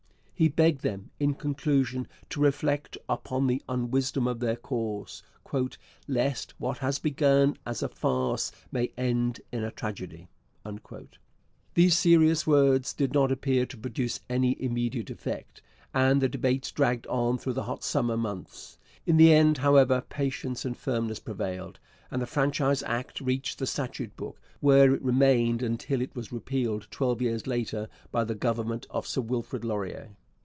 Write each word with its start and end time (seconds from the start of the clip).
He 0.41 0.47
begged 0.47 0.81
them, 0.81 1.11
in 1.19 1.35
conclusion, 1.35 2.07
to 2.31 2.41
reflect 2.41 2.97
upon 3.07 3.45
the 3.45 3.61
unwisdom 3.69 4.25
of 4.27 4.39
their 4.39 4.55
course, 4.55 5.21
'lest 6.07 6.55
what 6.59 6.79
has 6.79 6.97
begun 6.97 7.57
as 7.63 7.83
a 7.83 7.87
farce 7.87 8.51
may 8.71 8.91
end 8.97 9.41
in 9.51 9.63
a 9.63 9.69
tragedy.' 9.69 10.27
These 11.75 11.95
serious 11.95 12.47
words 12.47 12.91
did 12.95 13.13
not 13.13 13.31
appear 13.31 13.67
to 13.67 13.77
produce 13.77 14.19
any 14.31 14.59
immediate 14.59 15.11
effect, 15.11 15.61
and 15.93 16.23
the 16.23 16.27
debates 16.27 16.71
dragged 16.71 17.05
on 17.05 17.37
through 17.37 17.53
the 17.53 17.61
hot 17.65 17.83
summer 17.83 18.17
months. 18.17 18.79
In 19.05 19.17
the 19.17 19.31
end, 19.31 19.59
however, 19.59 20.01
patience 20.09 20.65
and 20.65 20.75
firmness 20.75 21.19
prevailed, 21.19 21.77
and 22.09 22.19
the 22.19 22.25
Franchise 22.25 22.81
Act 22.87 23.21
reached 23.21 23.59
the 23.59 23.67
statute 23.67 24.15
book, 24.17 24.41
where 24.59 24.91
it 24.95 25.03
remained 25.03 25.61
until 25.61 26.01
it 26.01 26.15
was 26.15 26.31
repealed 26.31 26.87
twelve 26.89 27.21
years 27.21 27.45
later 27.45 27.87
by 28.11 28.23
the 28.23 28.33
Government 28.33 28.87
of 28.89 29.05
Sir 29.05 29.21
Wilfrid 29.21 29.63
Laurier. 29.63 30.09